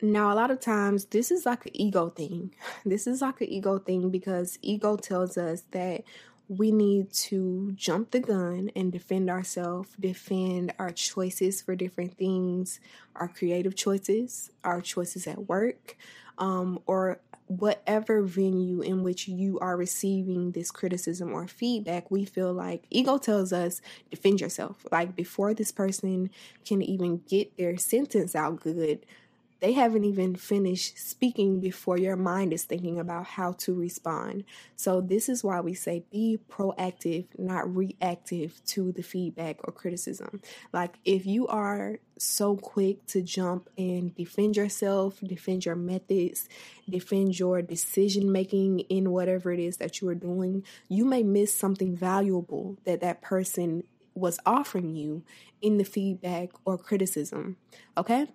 [0.02, 2.54] Now, a lot of times, this is like an ego thing.
[2.85, 6.02] This is like an ego thing because ego tells us that
[6.48, 12.80] we need to jump the gun and defend ourselves, defend our choices for different things,
[13.16, 15.96] our creative choices, our choices at work,
[16.38, 22.52] um, or whatever venue in which you are receiving this criticism or feedback, we feel
[22.52, 23.80] like ego tells us
[24.11, 24.87] defend yourself.
[24.90, 26.30] Like before this person
[26.64, 29.04] can even get their sentence out good,
[29.64, 34.44] they haven't even finished speaking before your mind is thinking about how to respond.
[34.77, 40.42] So, this is why we say be proactive, not reactive to the feedback or criticism.
[40.74, 46.46] Like, if you are so quick to jump and defend yourself, defend your methods,
[46.87, 51.57] defend your decision making in whatever it is that you are doing, you may miss
[51.57, 53.83] something valuable that that person
[54.14, 55.24] was offering you
[55.62, 57.57] in the feedback or criticism.
[57.96, 58.27] Okay?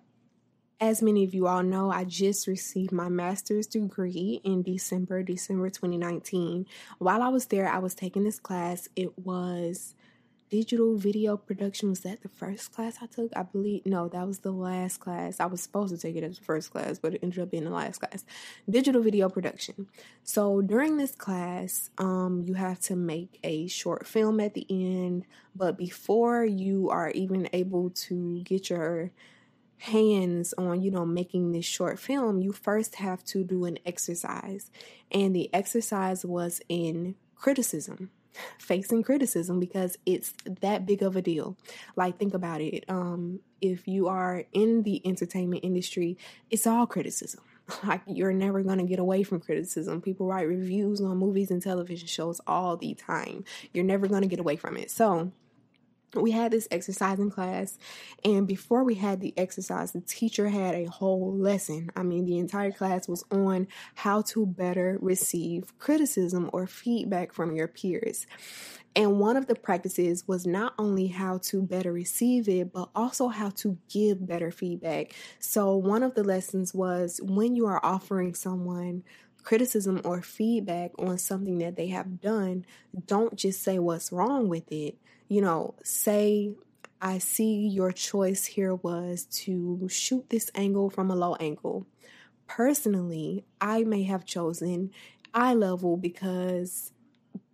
[0.82, 5.68] As many of you all know, I just received my master's degree in December, December
[5.68, 6.64] 2019.
[6.96, 8.88] While I was there, I was taking this class.
[8.96, 9.94] It was
[10.48, 11.90] digital video production.
[11.90, 13.30] Was that the first class I took?
[13.36, 15.38] I believe, no, that was the last class.
[15.38, 17.64] I was supposed to take it as the first class, but it ended up being
[17.64, 18.24] the last class.
[18.68, 19.86] Digital video production.
[20.24, 25.26] So during this class, um, you have to make a short film at the end,
[25.54, 29.10] but before you are even able to get your
[29.80, 34.70] hands on, you know, making this short film, you first have to do an exercise.
[35.10, 38.10] And the exercise was in criticism
[38.58, 41.56] facing criticism because it's that big of a deal.
[41.96, 42.84] Like think about it.
[42.88, 46.16] Um if you are in the entertainment industry,
[46.50, 47.42] it's all criticism.
[47.84, 50.02] Like you're never going to get away from criticism.
[50.02, 53.44] People write reviews on movies and television shows all the time.
[53.72, 54.90] You're never going to get away from it.
[54.90, 55.30] So,
[56.14, 57.78] we had this exercise in class
[58.24, 62.38] and before we had the exercise the teacher had a whole lesson i mean the
[62.38, 68.26] entire class was on how to better receive criticism or feedback from your peers
[68.96, 73.28] and one of the practices was not only how to better receive it, but also
[73.28, 75.14] how to give better feedback.
[75.38, 79.04] So, one of the lessons was when you are offering someone
[79.44, 82.64] criticism or feedback on something that they have done,
[83.06, 84.96] don't just say what's wrong with it
[85.30, 86.50] you know, say
[87.00, 91.86] I see your choice here was to shoot this angle from a low angle.
[92.48, 94.90] Personally, I may have chosen
[95.32, 96.92] eye level because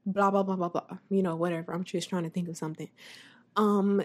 [0.06, 0.98] blah blah blah blah blah.
[1.10, 1.72] You know, whatever.
[1.74, 2.88] I'm just trying to think of something.
[3.56, 4.02] Um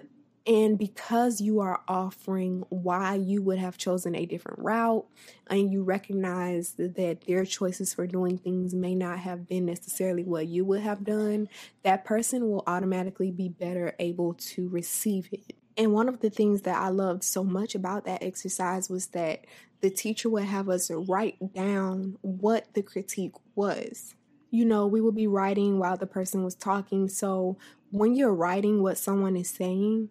[0.47, 5.05] and because you are offering why you would have chosen a different route,
[5.47, 10.47] and you recognize that their choices for doing things may not have been necessarily what
[10.47, 11.47] you would have done,
[11.83, 15.55] that person will automatically be better able to receive it.
[15.77, 19.45] And one of the things that I loved so much about that exercise was that
[19.81, 24.15] the teacher would have us write down what the critique was
[24.51, 27.07] you know, we would be writing while the person was talking.
[27.07, 27.57] So
[27.89, 30.09] when you're writing what someone is saying,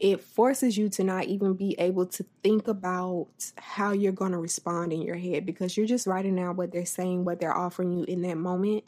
[0.00, 3.28] it forces you to not even be able to think about
[3.58, 6.86] how you're going to respond in your head because you're just writing out what they're
[6.86, 8.82] saying, what they're offering you in that moment.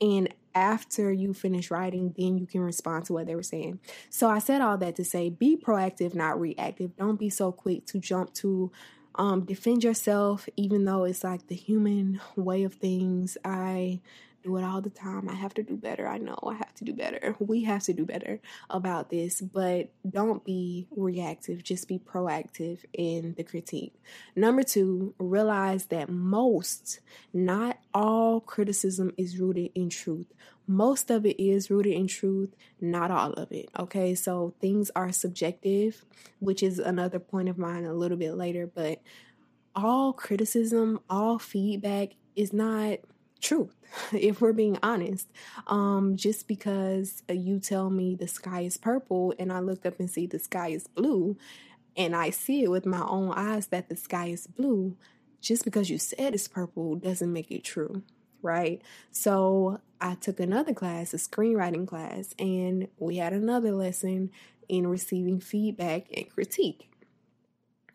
[0.00, 3.80] And after you finish writing, then you can respond to what they were saying.
[4.08, 6.96] So I said all that to say be proactive, not reactive.
[6.96, 8.72] Don't be so quick to jump to
[9.16, 13.36] um, defend yourself, even though it's like the human way of things.
[13.44, 14.00] I
[14.44, 15.28] do it all the time.
[15.28, 16.06] I have to do better.
[16.06, 17.34] I know I have to do better.
[17.44, 18.40] We have to do better
[18.70, 21.62] about this, but don't be reactive.
[21.62, 23.94] Just be proactive in the critique.
[24.34, 27.00] Number two, realize that most,
[27.32, 30.26] not all criticism is rooted in truth.
[30.66, 33.68] Most of it is rooted in truth, not all of it.
[33.78, 36.04] Okay, so things are subjective,
[36.38, 39.00] which is another point of mine a little bit later, but
[39.74, 42.98] all criticism, all feedback is not
[43.40, 43.74] truth
[44.12, 45.28] if we're being honest
[45.66, 49.98] um just because uh, you tell me the sky is purple and i look up
[49.98, 51.36] and see the sky is blue
[51.96, 54.96] and i see it with my own eyes that the sky is blue
[55.40, 58.02] just because you said it's purple doesn't make it true
[58.44, 58.82] right?
[59.10, 64.30] So i took another class a screenwriting class and we had another lesson
[64.68, 66.90] in receiving feedback and critique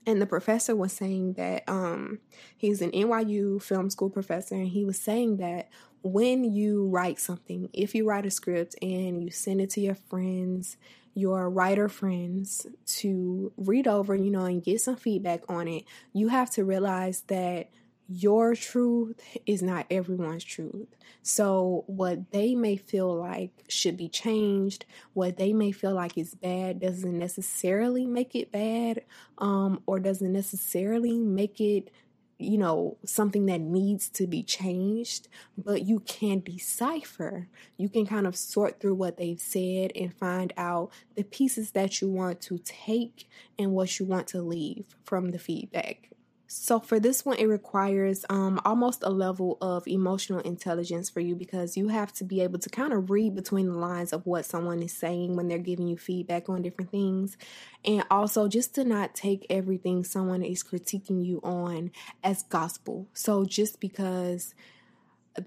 [0.09, 2.17] and the professor was saying that um,
[2.57, 5.69] he's an NYU film school professor, and he was saying that
[6.01, 9.93] when you write something, if you write a script and you send it to your
[9.93, 10.77] friends,
[11.13, 16.29] your writer friends to read over, you know, and get some feedback on it, you
[16.29, 17.69] have to realize that
[18.11, 20.87] your truth is not everyone's truth.
[21.21, 26.33] So, what they may feel like should be changed, what they may feel like is
[26.33, 29.03] bad, doesn't necessarily make it bad,
[29.37, 31.91] um, or doesn't necessarily make it,
[32.39, 35.27] you know, something that needs to be changed.
[35.55, 37.47] But you can decipher,
[37.77, 42.01] you can kind of sort through what they've said and find out the pieces that
[42.01, 43.29] you want to take
[43.59, 46.09] and what you want to leave from the feedback.
[46.51, 51.35] So for this one, it requires um, almost a level of emotional intelligence for you
[51.35, 54.45] because you have to be able to kind of read between the lines of what
[54.45, 57.37] someone is saying when they're giving you feedback on different things.
[57.85, 61.91] And also just to not take everything someone is critiquing you on
[62.23, 63.07] as gospel.
[63.13, 64.55] So just because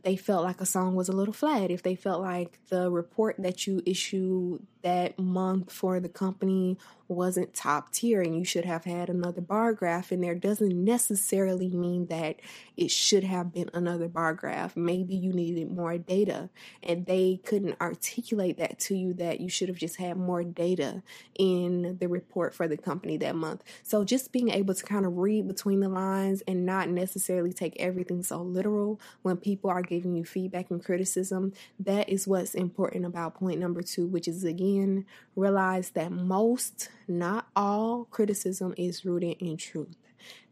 [0.05, 3.36] they felt like a song was a little flat, if they felt like the report
[3.38, 6.78] that you issued that month for the company
[7.12, 11.68] wasn't top tier and you should have had another bar graph in there doesn't necessarily
[11.68, 12.36] mean that
[12.76, 14.76] it should have been another bar graph.
[14.76, 16.50] Maybe you needed more data
[16.82, 21.02] and they couldn't articulate that to you that you should have just had more data
[21.38, 23.62] in the report for the company that month.
[23.82, 27.76] So just being able to kind of read between the lines and not necessarily take
[27.78, 33.04] everything so literal when people are giving you feedback and criticism, that is what's important
[33.04, 35.04] about point number 2, which is again
[35.36, 36.88] realize that most
[37.18, 39.96] not all criticism is rooted in truth.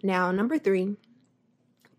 [0.02, 0.96] Now, number three,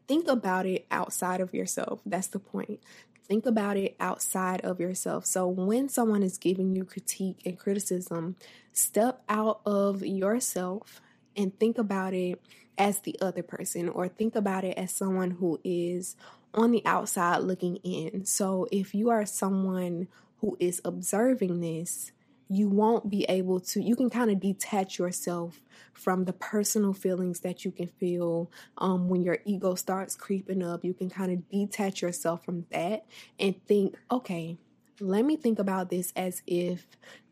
[0.07, 2.01] think about it outside of yourself.
[2.05, 2.81] That's the point.
[3.23, 5.25] Think about it outside of yourself.
[5.25, 8.35] So, when someone is giving you critique and criticism,
[8.73, 11.01] step out of yourself
[11.35, 12.41] and think about it
[12.77, 16.15] as the other person or think about it as someone who is
[16.53, 18.25] on the outside looking in.
[18.25, 20.07] So if you are someone
[20.39, 22.11] who is observing this,
[22.51, 25.61] you won't be able to, you can kind of detach yourself
[25.93, 30.83] from the personal feelings that you can feel um, when your ego starts creeping up.
[30.83, 33.05] You can kind of detach yourself from that
[33.39, 34.57] and think, okay,
[34.99, 36.85] let me think about this as if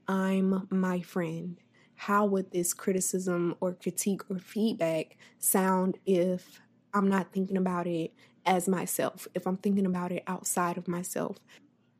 [0.07, 1.57] I'm my friend.
[1.95, 6.61] How would this criticism or critique or feedback sound if
[6.93, 8.13] I'm not thinking about it
[8.45, 11.39] as myself, if I'm thinking about it outside of myself?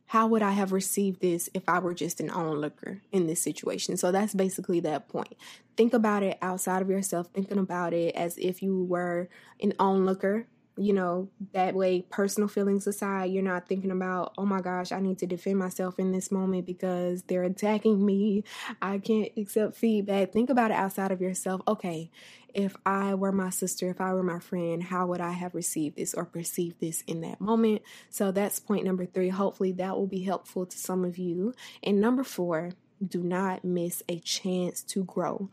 [0.10, 3.96] How would I have received this if I were just an onlooker in this situation?
[3.96, 5.36] So that's basically that point.
[5.78, 9.30] Think about it outside of yourself, thinking about it as if you were
[9.62, 10.48] an onlooker
[10.80, 15.00] you know, that way, personal feelings aside, you're not thinking about, oh my gosh, I
[15.00, 18.44] need to defend myself in this moment because they're attacking me.
[18.82, 20.32] I can't accept feedback.
[20.32, 21.62] Think about it outside of yourself.
[21.68, 22.10] Okay,
[22.54, 25.98] if I were my sister, if I were my friend, how would I have received
[25.98, 27.82] this or perceived this in that moment?
[28.10, 29.30] So that's point number three.
[29.30, 31.54] Hopefully, that will be helpful to some of you.
[31.84, 32.72] And number four,
[33.06, 35.50] do not miss a chance to grow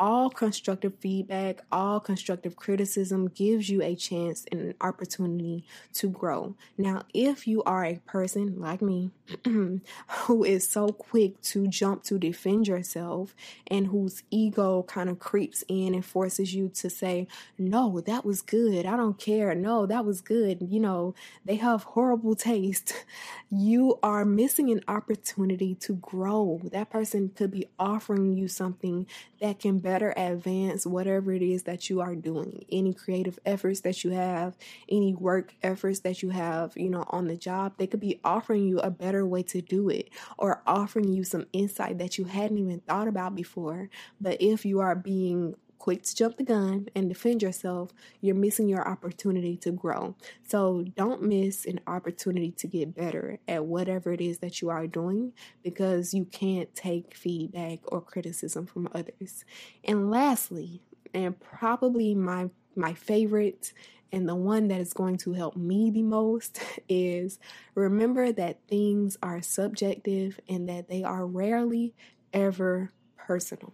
[0.00, 6.54] all constructive feedback, all constructive criticism gives you a chance and an opportunity to grow.
[6.78, 9.10] Now, if you are a person like me
[9.44, 13.34] who is so quick to jump to defend yourself
[13.66, 17.28] and whose ego kind of creeps in and forces you to say,
[17.58, 18.86] No, that was good.
[18.86, 19.54] I don't care.
[19.54, 20.66] No, that was good.
[20.70, 22.94] You know, they have horrible taste.
[23.52, 26.60] You are missing an opportunity to grow.
[26.70, 29.06] That person could be offering you something
[29.40, 32.64] that can better advance whatever it is that you are doing.
[32.70, 34.56] Any creative efforts that you have,
[34.88, 38.68] any work efforts that you have, you know, on the job, they could be offering
[38.68, 42.58] you a better way to do it or offering you some insight that you hadn't
[42.58, 43.90] even thought about before.
[44.20, 48.68] But if you are being quick to jump the gun and defend yourself, you're missing
[48.68, 50.14] your opportunity to grow.
[50.46, 54.86] So don't miss an opportunity to get better at whatever it is that you are
[54.86, 55.32] doing
[55.64, 59.44] because you can't take feedback or criticism from others.
[59.82, 63.72] And lastly, and probably my my favorite
[64.12, 67.40] and the one that is going to help me the most is
[67.74, 71.94] remember that things are subjective and that they are rarely
[72.32, 73.72] ever personal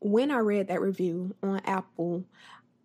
[0.00, 2.24] when I read that review on Apple,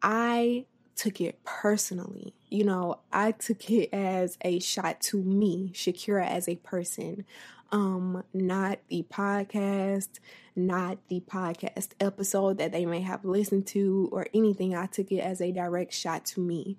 [0.01, 2.34] I took it personally.
[2.49, 7.26] You know, I took it as a shot to me, Shakira as a person,
[7.72, 10.20] um, not the podcast,
[10.55, 14.76] not the podcast episode that they may have listened to or anything.
[14.76, 16.78] I took it as a direct shot to me.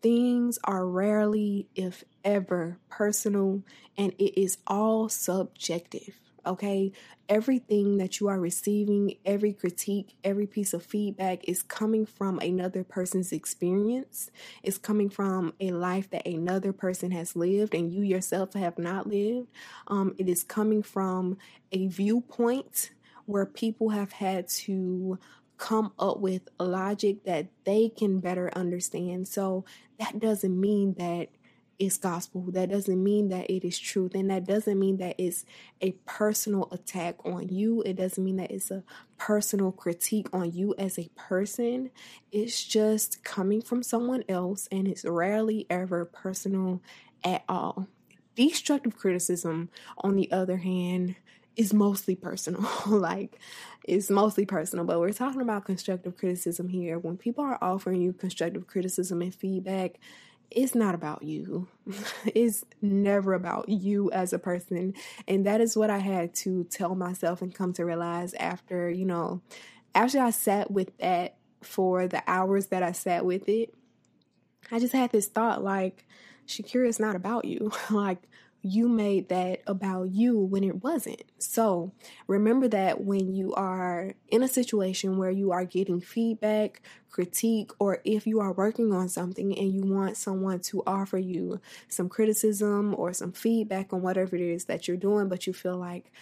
[0.00, 3.62] Things are rarely, if ever, personal,
[3.96, 6.92] and it is all subjective okay?
[7.28, 12.84] Everything that you are receiving, every critique, every piece of feedback is coming from another
[12.84, 14.30] person's experience.
[14.62, 19.06] It's coming from a life that another person has lived and you yourself have not
[19.06, 19.48] lived.
[19.86, 21.38] Um, it is coming from
[21.70, 22.90] a viewpoint
[23.26, 25.18] where people have had to
[25.58, 29.28] come up with a logic that they can better understand.
[29.28, 29.64] So
[29.98, 31.28] that doesn't mean that
[31.78, 32.46] is gospel.
[32.50, 34.14] That doesn't mean that it is truth.
[34.14, 35.44] And that doesn't mean that it's
[35.80, 37.82] a personal attack on you.
[37.82, 38.84] It doesn't mean that it's a
[39.18, 41.90] personal critique on you as a person.
[42.30, 46.82] It's just coming from someone else and it's rarely ever personal
[47.24, 47.88] at all.
[48.34, 49.68] Destructive criticism,
[49.98, 51.16] on the other hand,
[51.56, 52.66] is mostly personal.
[52.86, 53.38] like,
[53.84, 56.98] it's mostly personal, but we're talking about constructive criticism here.
[56.98, 59.98] When people are offering you constructive criticism and feedback,
[60.54, 61.68] it's not about you.
[62.26, 64.94] it's never about you as a person.
[65.26, 69.04] And that is what I had to tell myself and come to realize after, you
[69.04, 69.42] know,
[69.94, 73.74] after I sat with that for the hours that I sat with it.
[74.70, 76.06] I just had this thought like,
[76.46, 77.72] Shakira, it's not about you.
[77.90, 78.22] like,
[78.62, 81.22] you made that about you when it wasn't.
[81.38, 81.92] So
[82.26, 88.00] remember that when you are in a situation where you are getting feedback, critique, or
[88.04, 92.94] if you are working on something and you want someone to offer you some criticism
[92.96, 96.12] or some feedback on whatever it is that you're doing, but you feel like,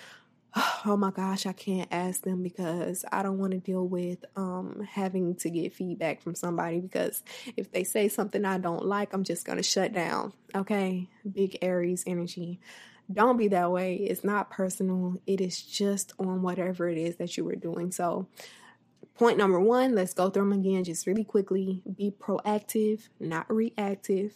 [0.87, 4.87] oh my gosh, I can't ask them because I don't want to deal with um,
[4.89, 7.23] having to get feedback from somebody because
[7.57, 10.33] if they say something I don't like, I'm just going to shut down.
[10.55, 12.61] Okay, big Aries energy.
[13.13, 13.97] Don't be that way.
[13.97, 17.91] It's not personal, it is just on whatever it is that you were doing.
[17.91, 18.29] So,
[19.15, 21.83] point number one, let's go through them again just really quickly.
[21.97, 24.33] Be proactive, not reactive.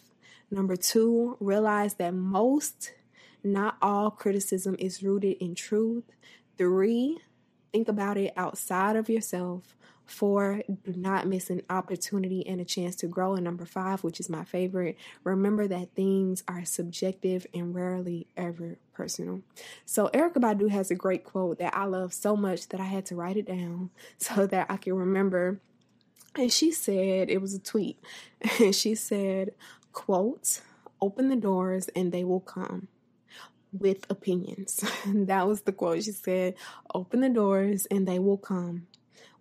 [0.51, 2.91] Number two, realize that most
[3.45, 6.03] not all criticism is rooted in truth.
[6.57, 7.19] Three,
[7.71, 9.75] think about it outside of yourself.
[10.05, 13.33] Four, do not miss an opportunity and a chance to grow.
[13.33, 18.77] And number five, which is my favorite, remember that things are subjective and rarely ever
[18.93, 19.41] personal.
[19.85, 23.05] So, Erykah Badu has a great quote that I love so much that I had
[23.07, 25.59] to write it down so that I can remember.
[26.35, 27.97] And she said, it was a tweet,
[28.59, 29.53] and she said,
[29.91, 30.61] quote,
[31.01, 32.87] open the doors and they will come
[33.79, 34.83] with opinions.
[35.05, 36.03] that was the quote.
[36.03, 36.55] She said,
[36.93, 38.87] open the doors and they will come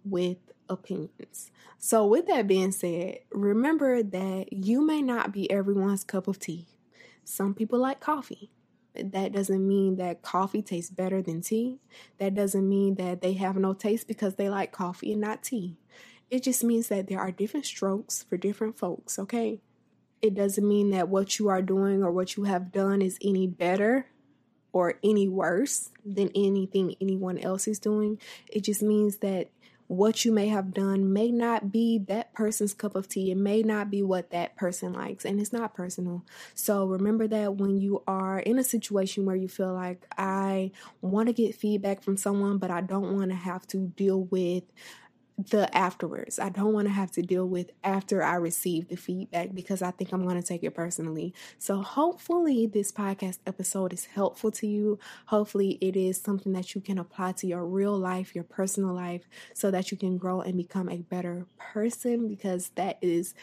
[0.04, 1.50] with opinions.
[1.78, 6.66] So, with that being said, remember that you may not be everyone's cup of tea.
[7.24, 8.50] Some people like coffee.
[8.94, 11.80] That doesn't mean that coffee tastes better than tea.
[12.18, 15.76] That doesn't mean that they have no taste because they like coffee and not tea.
[16.30, 19.60] It just means that there are different strokes for different folks, okay?
[20.22, 23.46] It doesn't mean that what you are doing or what you have done is any
[23.46, 24.06] better
[24.74, 28.20] or any worse than anything anyone else is doing.
[28.48, 29.48] It just means that
[29.86, 33.30] what you may have done may not be that person's cup of tea.
[33.30, 36.24] It may not be what that person likes, and it's not personal.
[36.54, 40.72] So remember that when you are in a situation where you feel like I
[41.02, 44.64] want to get feedback from someone, but I don't want to have to deal with
[45.36, 46.38] the afterwards.
[46.38, 49.90] I don't want to have to deal with after I receive the feedback because I
[49.90, 51.34] think I'm going to take it personally.
[51.58, 54.98] So, hopefully, this podcast episode is helpful to you.
[55.26, 59.22] Hopefully, it is something that you can apply to your real life, your personal life,
[59.54, 63.34] so that you can grow and become a better person because that is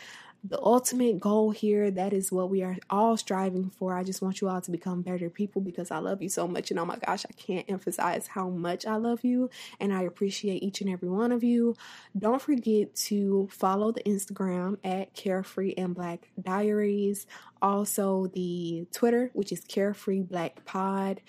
[0.44, 1.92] the ultimate goal here.
[1.92, 3.96] That is what we are all striving for.
[3.96, 6.72] I just want you all to become better people because I love you so much.
[6.72, 10.64] And oh my gosh, I can't emphasize how much I love you and I appreciate
[10.64, 11.76] each and every one of you.
[12.18, 17.28] Don't forget to follow the Instagram at Carefree and Black Diaries.
[17.62, 21.22] Also, the Twitter, which is Carefree Black Pod.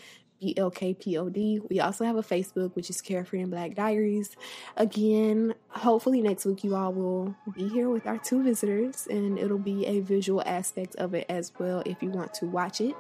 [0.43, 1.69] BLKPOD.
[1.71, 4.37] We also have a Facebook, which is Carefree and Black Diaries.
[4.77, 9.59] Again, hopefully next week you all will be here with our two visitors and it'll
[9.59, 12.95] be a visual aspect of it as well if you want to watch it.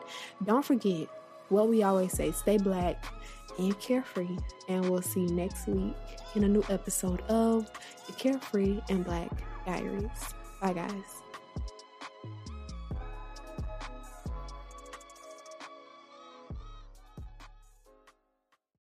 [0.45, 1.09] Don't forget
[1.49, 3.05] what we always say stay black
[3.59, 4.39] and carefree.
[4.69, 5.95] And we'll see you next week
[6.35, 7.71] in a new episode of
[8.07, 9.31] the Carefree and Black
[9.67, 10.09] Diaries.
[10.61, 11.22] Bye, guys.